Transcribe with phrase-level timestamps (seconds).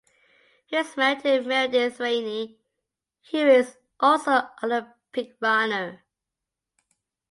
[0.65, 2.57] He is married to Meredith Rainey,
[3.29, 6.03] who is also an Olympic runner.